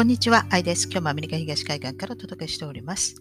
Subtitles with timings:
[0.00, 0.86] こんにちは、アイです。
[0.86, 3.16] 今日もアメリカ東海岸からお届けしております。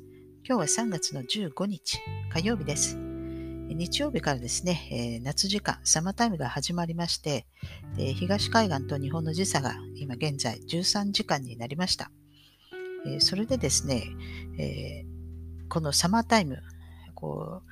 [0.48, 2.00] 今日は3月の15日、
[2.32, 2.96] 火曜日です。
[2.96, 7.46] 日曜日からですね、えー、夏時間、サマータイムが始まりまして、
[7.98, 12.12] えー、東海岸と日本の時差が今現在13時間になりました。
[13.06, 14.06] えー、それでですね、
[14.58, 15.04] え
[15.68, 16.64] このサマータイム、
[17.14, 17.70] こう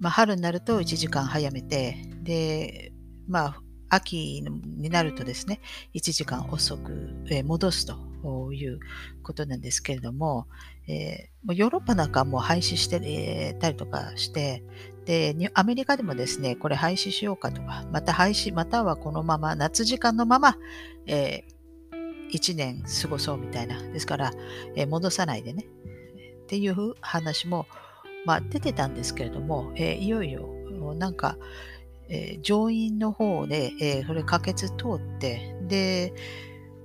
[0.00, 2.92] まあ、春になると1時間早めて、で、
[3.26, 5.62] まあ、秋になるとですね、
[5.94, 8.12] 1時間遅くえ戻すと
[8.54, 8.80] いう
[9.22, 10.46] ことなんですけれども、
[10.86, 14.64] えー、ヨーロッパなんかも廃止してたりとかして、
[15.04, 20.56] で、アメリカでもですね、これ廃止しようかとか、また廃止、またはこのまま、夏時間のまま、
[21.06, 23.80] えー、1年過ごそうみたいな。
[23.80, 24.32] ですから、
[24.76, 25.66] えー、戻さないでね。
[26.44, 27.66] っていう話も、
[28.24, 30.48] まあ、出てたんですけれども、えー、いよいよ、
[30.96, 31.36] なんか、
[32.08, 36.12] えー、上院の方で、えー、それ可決通って、で、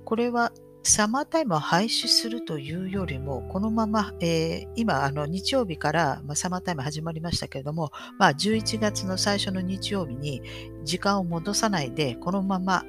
[0.04, 0.52] これは
[0.82, 10.42] サマータイムを廃止するというよりも、このまま、えー、今、あの日曜日から、まあ、サマータイム始まりましたけれども、まあ、11月の最初の日曜日に
[10.84, 12.82] 時間を戻さないで、このまま、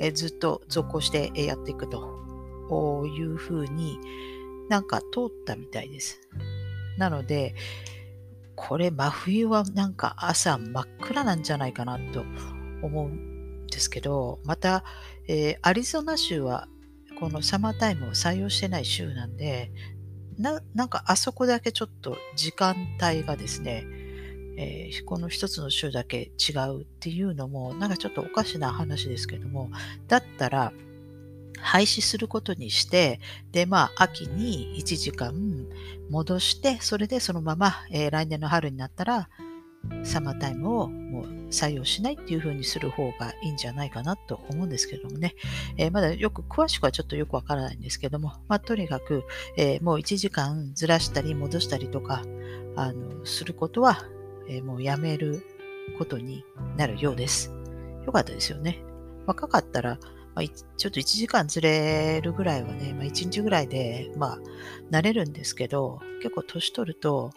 [0.00, 4.00] えー、ずっと続行してやっていくというふうに
[4.68, 6.20] なんか通ったみたいです。
[6.98, 7.54] なので、
[8.56, 12.24] これ真冬はなんか朝真っ暗なんじゃないかなと
[12.82, 14.82] 思うんですけど、また、
[15.28, 16.66] えー、アリゾナ州は
[17.18, 19.72] このサマータイムを採用してない州なんで、
[20.38, 23.86] ななんかあそこだけちょっと時間帯がですね、
[24.58, 29.70] えー、この一つの州だけ違うっていうのも、なんかちょっとおかしな話ですけども、
[30.08, 30.72] だったら、
[31.58, 35.34] 廃止することにして、で、まあ、秋に1時間
[36.10, 39.28] 戻して、それでそのまま、えー、来年の春になったら、
[40.04, 45.34] サマータイムをもう採用しないっていう風にする方がいいんじゃないかなと思うんですけどもね、
[45.76, 49.24] えー、まだよく詳しくはちょっとよくわからないんですけども、まあ、とにかく、
[49.56, 52.22] えー、もう1時間ずらしたり戻したりとか
[52.76, 54.02] あのすることは、
[54.48, 55.44] えー、もうやめる
[55.98, 56.44] ことに
[56.76, 57.52] なるようです。
[58.04, 58.82] よかったですよね。
[59.26, 59.98] 若かったら、
[60.34, 64.38] まあ、ちょっと1時間ずれるぐらいはね、まあ、1日ぐらいで、まあ、
[64.90, 67.30] 慣れるんですけど、結構年取ると、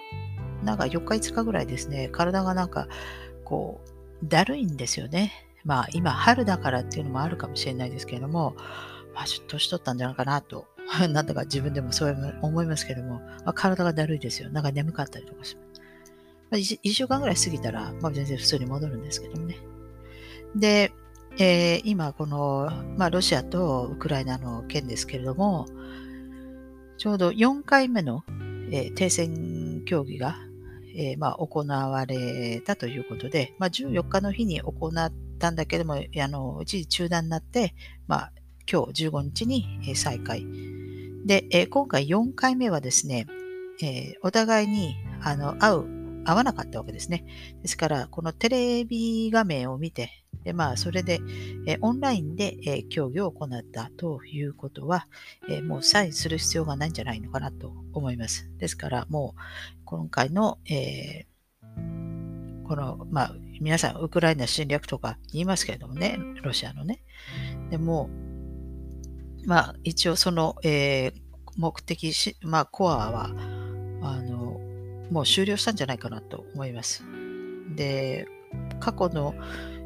[0.64, 2.88] なんか4日5日ぐらいですね、体がなんか、
[3.44, 3.81] こ
[4.24, 5.31] う、だるいんですよね。
[5.64, 8.56] まあ、今、春だからっていうのもあるかもしれないですけれども、
[9.14, 10.68] まあ、ちょっと年取ったんじゃないかなと、
[11.12, 14.50] なんだか自分でもそう思いますけれども、まあ、体がだるいですよ。
[14.50, 15.81] なんか眠かったりとかします。
[16.52, 19.58] まあ、1, 1週間ぐらい過ぎたら、まあ、全然普通に戻るんですけどもね。
[20.56, 20.92] で、
[21.38, 25.68] えー、今、この、まあ、ロシアとウクライナの件ですけれども、
[26.98, 28.24] ちょうど4回目の、
[28.72, 30.38] えー、停戦協議が
[30.95, 37.73] えー、まあ、行われたということで、まあ、14日の日に行ったんだけども、あの一時中断になって、
[38.07, 38.31] まあ、
[38.72, 40.45] 今日15日に再開。
[41.25, 43.27] で、えー、今回4回目はですね、
[43.81, 47.25] えー、お互いにあの会う、会わなかったわけですね。
[47.61, 50.11] ですから、このテレビ画面を見て、
[50.44, 51.19] でまあ、それで、
[51.66, 55.07] え、オンラインで、えー、協議を行ったということは、
[55.50, 58.50] え、もうサインする必要がないんじゃないのかなと思います。
[58.57, 59.41] ですから、もう
[59.89, 61.25] 今回の、え
[62.67, 67.01] この、まあ、皆さん、ウクライナ侵略とか言いますけれどもね、ロシアのね。
[67.72, 68.07] でも、
[69.47, 71.11] まあ、一応その、え
[71.57, 73.31] 目的し、まあ、コアは、
[74.03, 74.59] あの、
[75.09, 77.03] もう終了したんじゃないかなと思います。
[77.75, 78.27] で、
[78.79, 79.33] 過去の、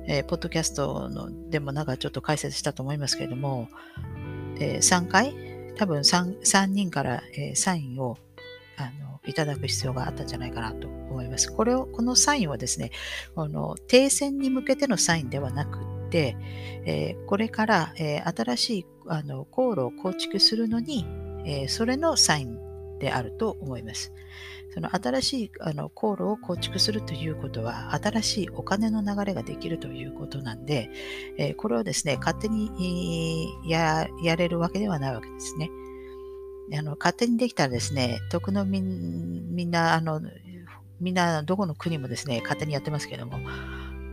[0.10, 3.70] えー、ポッドキャストのでもなんかちょっと解説したと思いますけれども、
[4.60, 5.34] えー、3回、
[5.78, 8.18] 多分 3, 3人から、えー、サインを
[8.78, 11.52] あのいただく必要があったんじゃないかなと思います。
[11.52, 12.92] これを、このサインはですね、
[13.36, 15.80] この停戦に向けてのサインではなく
[16.10, 16.36] て、
[16.86, 21.06] えー、これから、えー、新しいあの航路を構築するのに、
[21.46, 22.60] えー、それのサイン
[23.00, 24.12] であると思います。
[24.74, 30.90] その新しいあの航路を構築するということは、新しいお金の流れができるということなんで、
[31.38, 35.70] えー、これをですね、勝手にやれるわけではないわけですね。
[36.78, 40.22] あの勝手にできたらですね、徳のみんな、あの、
[41.00, 43.52] みんなどこの国もですね、勝手にやってますけども、ま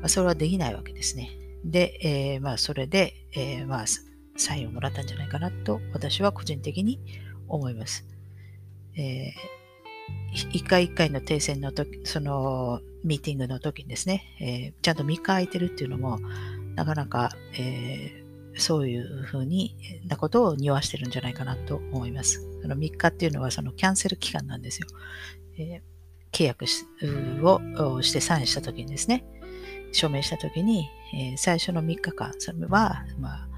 [0.04, 1.30] あ、それはできないわけですね。
[1.64, 3.84] で、えー、まあ、それで、えー、まあ、
[4.36, 7.00] サインをもらったんじゃないかなと、私は個人的に
[7.48, 8.06] 思います。
[8.96, 9.60] えー
[10.52, 16.18] 一回一回の停戦の時、そのミーティングの時にですね、えー、ちゃんと3日空いてるっていうのも、
[16.76, 18.19] なかなか、え、
[18.56, 19.76] そういうふうに
[20.06, 22.46] なことを匂わしてるんじゃないかなと思います。
[22.62, 24.88] その3日っていうのはそのキャンセル期間なんですよ。
[25.58, 29.24] えー、契約をしてサインした時にですね、
[29.92, 33.48] 署名した時に、えー、最初の3日間、それは、まあ、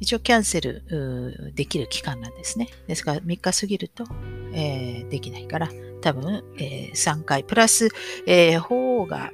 [0.00, 2.68] 一応キャンセルできる期間なんですね。
[2.86, 4.04] ですから3日過ぎると、
[4.52, 5.70] えー、できないから、
[6.02, 7.88] 多分、えー、3回、プラス、
[8.26, 9.32] えー、法が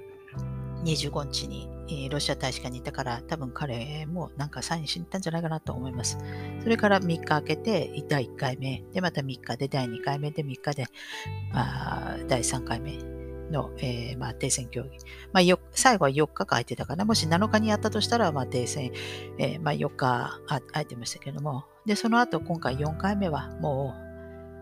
[0.84, 6.18] 25日に、え、ロシア大使館にいたから、多分彼もなんかサインしに行ったんじゃないかなと思います。
[6.62, 10.86] それから3日空けて、第1回目、で、また3日で第2回目で3日で、
[11.52, 14.90] あ第3回目の、えー、まあ、停戦協議。
[15.32, 17.04] まあ、最後は4日間空いてたかな。
[17.04, 18.92] もし7日にやったとしたら、まあ、停戦、
[19.38, 21.64] えー、まあ、4日空いてましたけども。
[21.86, 24.11] で、その後、今回4回目はもう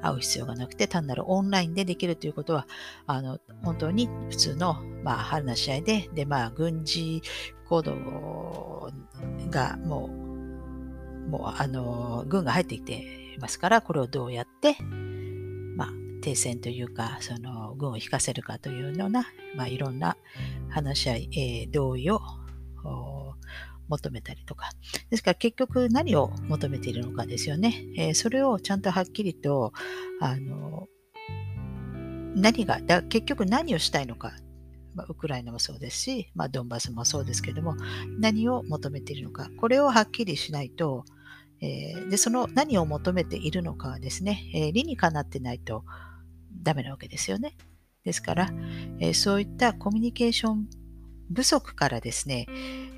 [0.03, 2.67] 会う必要がなくて、単なるオンラインでできるということは、
[3.07, 7.23] あの、本当に普通の、まあ、話し合で、で、まあ、軍事
[7.69, 8.91] 行動
[9.51, 10.11] がも
[11.27, 14.77] う、もう、あの、軍が入ってきていますから、これをどうやって、
[15.77, 15.89] まあ、
[16.23, 19.27] 停戦というか、その軍を引かせるかというような、
[19.57, 20.17] まあ、いろんな
[20.69, 22.21] 話し合い、えー、同意を
[23.91, 24.71] 求めたりとか。
[25.11, 27.85] ですから結局何を求めているのかですよね。
[27.97, 29.73] えー、それをちゃんとはっきりと、
[30.21, 30.89] あの、
[32.35, 34.33] 何が、だ結局何をしたいのか、
[34.95, 37.77] まあ、ウクライナもそうですし、まあ、ドンバスもそうですけども、
[38.19, 41.05] 何を求めているのか、これをはっきりしないと、
[41.61, 45.85] えー、でその何を求めているのかはですね、えー、理にかなってないと、
[46.63, 47.57] ダメなわけですよね。
[48.05, 48.51] ですから、
[48.99, 50.69] えー、そういったコミュニケーション
[51.35, 52.47] 不足からですね、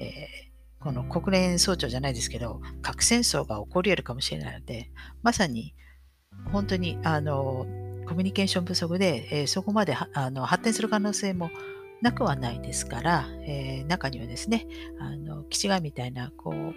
[0.01, 0.52] えー、
[0.83, 4.91] この国連総長じゃないですけど、核戦争が起こり得るかもしれないので、
[5.23, 5.75] まさに
[6.51, 7.67] 本当にあの
[8.07, 11.51] コミュニケーション不足で、えー、そこまであの発展する可能性も
[12.03, 14.67] なくはないですから、えー、中にはですね、
[14.99, 16.75] あの、気違いみたいな、こう、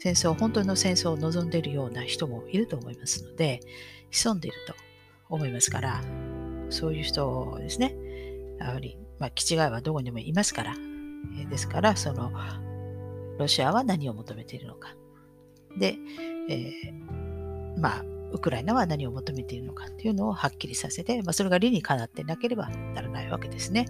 [0.00, 3.60] 戦争、本当の戦争を望んでいるような人もいると思いますので、
[4.10, 4.74] 潜んでいると
[5.28, 6.02] 思いますから、
[6.70, 7.94] そういう人ですね。
[8.58, 10.74] やはり、まあ、気違いはどこにもいますから。
[11.40, 12.32] えですから、その、
[13.38, 14.94] ロシアは何を求めているのか。
[15.78, 15.96] で、
[16.48, 23.86] えー、まあ、ウクライナは何を求めているのかっていうのをはっきりさせて、まあ、それが理にかなってなければならないわけですね。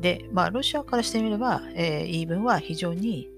[0.00, 3.30] で、まあ、ロシアからしてみれば、えー、言い分は非常に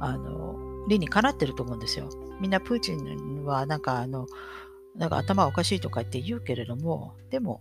[0.00, 2.08] あの理にかなってると思うんですよ。
[2.40, 4.26] みんなプーチンはなんかあの
[4.96, 7.60] なんか頭おかしいとか言って言うけれども、でも、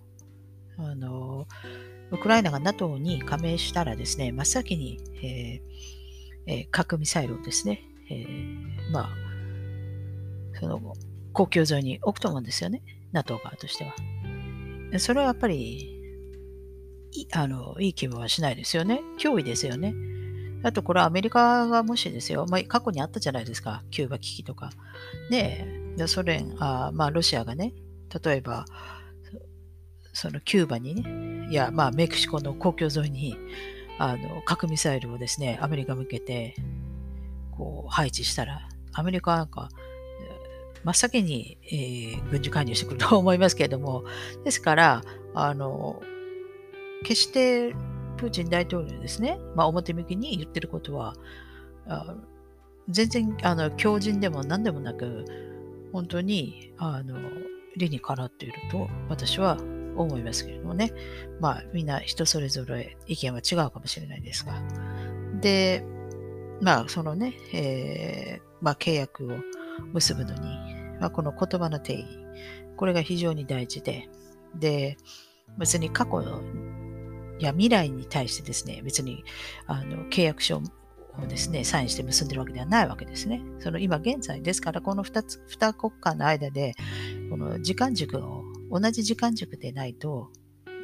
[0.77, 1.45] あの、
[2.11, 5.98] ウクライナが NATO に加盟したらですね、真っ先に、えー
[6.49, 8.25] え、核ミサイルをですね、え、
[8.91, 9.09] まあ、
[10.59, 10.95] その
[11.33, 12.81] 国境沿いに置くと思うんですよね、
[13.11, 13.93] NATO 側としては。
[14.99, 15.95] それはやっぱり、
[17.11, 19.01] いあのいい気分はしないですよね。
[19.19, 19.93] 脅威ですよね。
[20.63, 24.71] あとこれはアメリカがもしですよ、まあ、過去にあったじゃないですか、キューバ危機とか。
[25.29, 25.67] ね
[26.07, 27.73] ソ連、あまあ、ロシアがね、
[28.23, 28.65] 例えば、
[30.13, 33.37] そのキューバにね、いや、まあ、メキシコの国境沿いに、
[33.99, 36.55] あの、核ミサイルをですね、アメリカ向けて、
[37.51, 39.69] こう、配置したら、アメリカはなんか、
[40.83, 44.05] 真っ先に、えー、軍事介入してくると思いますけれども、
[44.45, 45.01] ですから、
[45.35, 46.01] あの、
[47.03, 47.75] 決して
[48.17, 51.15] プーチン大統領ですね、まあ、表向きに言ってることは、
[51.87, 52.15] あ
[52.89, 55.25] 全然あの強靭でも何でもなく、
[55.93, 57.17] 本当にあの
[57.77, 59.57] 理にかなっていると私は
[60.03, 60.93] 思いますけれどもね。
[61.39, 64.61] まあみんな人それぞれ意見は違うかもしれないですが。
[65.41, 65.83] で、
[66.61, 69.37] まあそのね、えー、まあ、契約を
[69.93, 70.39] 結ぶのに、
[70.99, 72.05] まあ、この言葉の定義、
[72.75, 74.09] これが非常に大事で、
[74.55, 74.97] で、
[75.57, 76.23] 別に過去
[77.39, 79.23] や未来に対してですね、別に
[79.67, 80.61] あの契約書を
[81.27, 83.41] ですね、サインして結んでるわけではないわけですね。
[83.59, 86.75] その今現在ですから、この2つ、2国間の間で、
[87.29, 90.31] この時間軸を、同じ時間軸でないと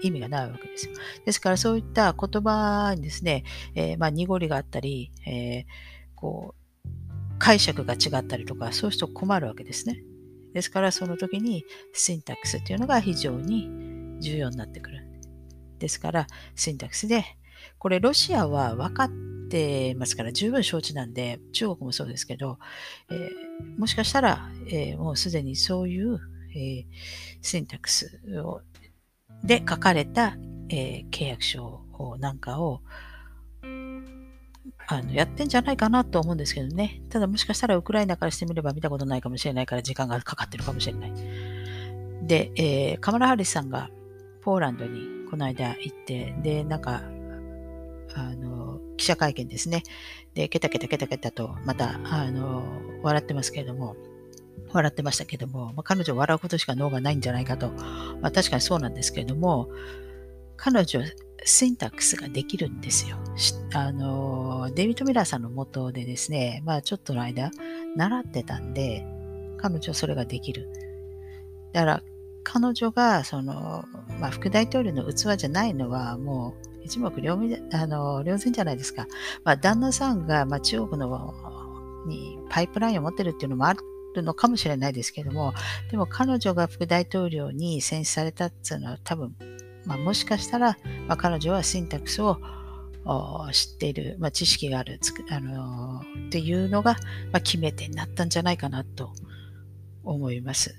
[0.01, 0.94] 意味がないわけですよ。
[1.25, 3.44] ですからそういった言葉にですね、
[3.75, 5.65] えー、まあ濁りがあったり、えー、
[6.15, 6.89] こう、
[7.38, 10.01] 解釈が違ったりとか、そういう人困るわけですね。
[10.54, 13.70] ですからその時にシンタックスというのが非常に
[14.22, 15.06] 重要になってくる。
[15.80, 17.25] ですから、シンタックスで、
[17.77, 19.10] これロシアは分かっ
[19.50, 22.58] てますから十分承知なんで、中国もそうですけど、
[23.12, 26.20] えー、もしかしたら、え、もうすでにそういう、
[26.55, 26.85] えー、
[27.41, 28.62] シンタクスを
[29.43, 30.38] で書かれた、
[30.69, 31.83] えー、契約書
[32.19, 32.81] なんかを
[34.88, 37.01] あのやってんじゃないかなと思うんですけどね。
[37.09, 41.13] ただもしかしたらウクライナからしてみれば見たことないかもしれないから時間がかかってるかもしれない。
[42.24, 43.89] で、えー、カマラ・ハリスさんが
[44.41, 47.03] ポーランドにこの間行って、で、なんか、
[48.13, 49.83] あの、記者会見ですね。
[50.33, 52.63] で、ケタケタケタケタと、また、あの、
[53.01, 53.95] 笑ってますけれども、
[54.71, 57.69] 笑ってましたけども、まあ、彼女笑うことしか脳がないんじゃないかと、
[58.21, 59.69] まあ、確かにそうなんですけれども、
[60.57, 61.01] 彼女、
[61.43, 63.17] シンタックスができるんですよ。
[63.74, 67.51] あの、デイビッド・ミラーさんの元でですね、まあちょっとの間、
[67.95, 69.05] 習ってたんで、
[69.57, 70.69] 彼女はそれができる。
[71.74, 72.03] だから、
[72.43, 73.85] 彼女が、その、
[74.19, 79.07] まあ、副大統領の器じゃないのは、もう、一目瞭然あの瞭然じゃないですか。
[79.43, 81.33] まあ、旦那さんが、まあ、中国の
[82.05, 83.79] にパイプラインを持ってるっていうのもある
[84.24, 85.53] のかもしれないですけども、
[85.91, 89.36] でも彼女が副大統領に選出されたっていうのは多分、
[89.86, 92.39] まあ、もしかしたら、まあ、彼女はシンタクスを
[93.51, 96.93] 知っている、まあ、知識がある、あのー、っていうのが、
[97.31, 99.13] まあ、決め手になったんじゃないかなと
[100.03, 100.75] 思います。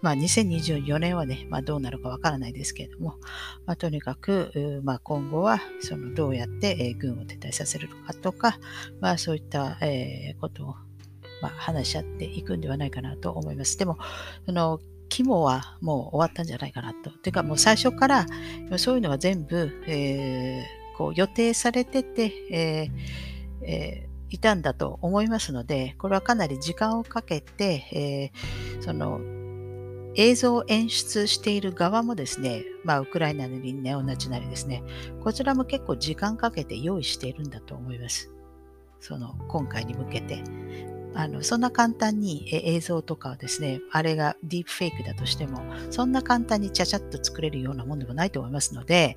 [0.00, 3.16] まあ、2024年はね、まあ、どうなるかわからないですけれども、
[3.66, 8.58] まあ、とにかく、まあ、今後はそのどうやって、えー、軍を撤退させるかとか、
[9.00, 10.74] まあ、そういった、えー、ことを、
[11.42, 13.78] まあ、話し合っていくんではないかなと思います。
[13.78, 13.98] でも、
[14.46, 17.10] その肝はもう終わったんじゃないかなと。
[17.10, 18.26] ていうかもう最初から
[18.76, 22.90] そういうのは全部、えー、こう予定されてて、えー
[23.62, 28.32] えーいたんだと思いますので、これはかなり時間をかけて、
[28.74, 29.20] えー、その
[30.14, 34.82] 映像を演出している側もですね、まあ、ウクライナなりネオナチなりですね、
[35.22, 38.30] こちらも結構時間かけて用意しているんだと思います。
[39.00, 40.42] その今回に向けて。
[41.18, 45.60] あのそんな簡単に映像とかはですね、あれがディープフェイクだとしても、
[45.90, 49.16] そんな簡単にちゃちゃっと作れるようなものでもないと思いますので、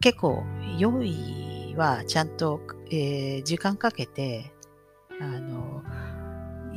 [0.00, 0.44] 結構
[0.78, 4.52] 用意はちゃんと、えー、時間かけて、
[5.20, 5.82] あの、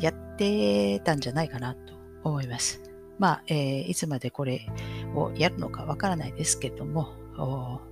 [0.01, 2.81] やってたんじゃないかなと思います。
[3.19, 4.67] まあ、えー、いつまでこれ
[5.13, 7.13] をやるのかわからないですけども、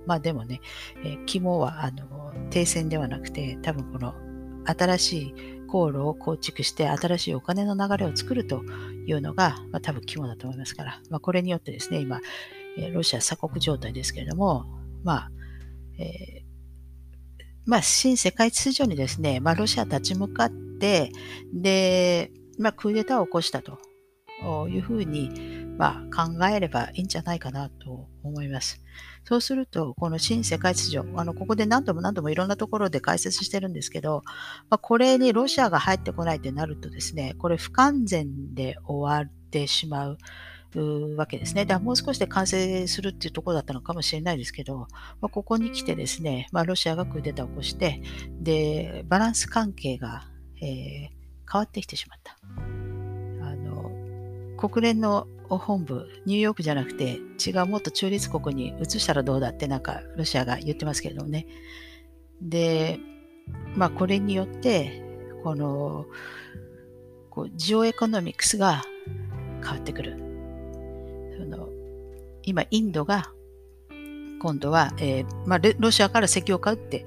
[0.06, 0.60] まあでもね、
[1.04, 4.14] えー、肝はあの停戦ではなくて、多分この
[4.64, 8.62] 新しい航路を構築して新しいお金の流れを作ると
[9.06, 12.20] いうのが、まあ、多分肝だと思いますから、まあ、これによってですね、今、
[12.76, 14.66] え、ロシア鎖国状態ですけれども、
[15.02, 15.30] まあ、
[15.98, 16.42] えー、
[17.64, 21.10] まあ、新世界秩序にですね、まあ、ロシア立ち向かって、
[21.54, 23.78] で、まあ、クーデターを起こしたと
[24.68, 25.30] いうふうに、
[25.82, 28.80] まあ、考えればいいんじゃないかなと思います。
[29.24, 34.22] そうすると、この新世界秩序、あのここで何度も何度もいろんなところで解説してるんですけど、
[34.70, 40.18] まあ、これにロシアが入ってこないとなるとですね、これ不完全で終わってしまう。
[41.18, 41.66] わけですね。
[41.66, 44.86] だからもう少しで完成するっていうところだったのかもしれないですけど、
[45.20, 48.00] まあ、ここに来てですね、まあ、ロシアがクーデターを起こして、
[48.40, 50.22] で、バランス関係が、
[50.62, 51.08] えー、
[51.52, 52.91] 変わってきてしまった。
[54.68, 61.48] 国連の本部、ニューヨークじゃなくて、違うもっと中立国に移したらどうだってなんかロシアが言ってますけどね。
[62.40, 63.00] で、
[63.74, 65.02] まあこれによって、
[65.42, 66.06] この、
[67.28, 68.84] こうジオエコノミクスが
[69.62, 70.16] 変わってくる。
[71.38, 71.68] その
[72.44, 73.32] 今、インドが
[74.40, 77.04] 今度は、えー、まあ、ロシアから石油を買うって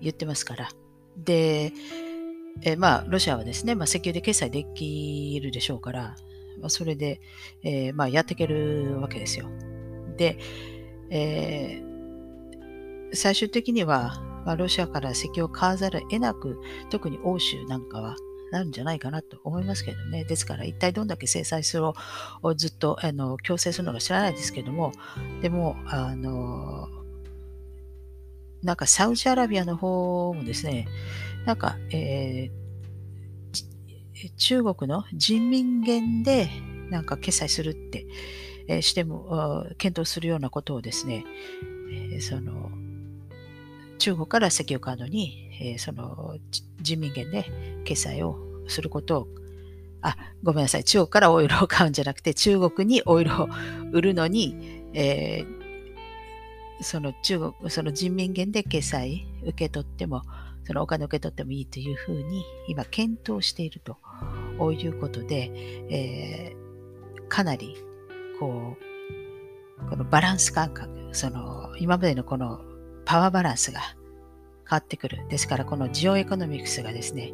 [0.00, 0.68] 言ってますから。
[1.16, 1.72] で、
[2.62, 6.16] えー、まあ、ロシアはですね、まあ、石油で決済できるでしょうから、
[6.60, 7.20] まあ、それで、
[7.62, 9.48] えー、まあ、やっていけるわけですよ。
[10.16, 10.38] で、
[11.10, 16.60] えー、最終的には、まあ、ロシアから石油を買わざるを得なく、
[16.90, 18.16] 特に欧州なんかは
[18.52, 20.24] なるんじゃないかなと思いますけどね。
[20.24, 21.92] ですから、一体どんだけ制裁する
[22.42, 24.92] をずっとあの強制するのか知らないですけども、
[25.42, 26.88] でも、あの、
[28.62, 30.88] なんかサウジアラビアの方もですね、
[31.44, 32.65] なんか、えー
[34.36, 36.48] 中国の人民元で
[36.90, 38.06] なんか決済するって、
[38.68, 41.24] えしても、検討するようなことをですね、
[42.12, 42.70] えその、
[43.98, 46.36] 中国から石油カードに、えその
[46.80, 47.46] 人民元で
[47.84, 49.28] 決済をすることを、
[50.02, 53.48] あ、ごめんなさい、中国からオイルを買うんじゃなくて、中国にオイルを
[53.92, 60.22] 売るのに、えー、その中国、その人民元で決済受け取っても、
[60.66, 63.98] そのお金を受け取ってもいいというふうに今検討していると
[64.72, 65.52] いうことで、
[65.90, 67.76] えー、かなり
[68.40, 72.60] こう、このバランス感覚、その今までのこの
[73.04, 73.80] パワーバランスが
[74.68, 75.26] 変わってくる。
[75.28, 77.32] ですからこのジオエコノミクスがですね、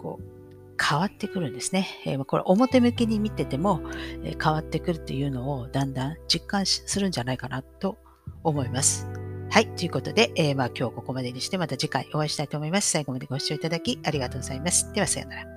[0.00, 0.36] こう
[0.82, 1.88] 変わってくるんですね。
[2.04, 3.80] えー、これ表向きに見てても、
[4.24, 7.96] え、変わってくるというのをだんだん実感するんじゃないかなと
[8.42, 9.08] 思います。
[9.50, 9.66] はい。
[9.68, 12.90] ということで、えー、まあ今日ここまでにしてまた次回お会いしたいと思います。
[12.90, 14.92] 最後までご視聴いただきありがとうございます。
[14.92, 15.55] ではさようなら。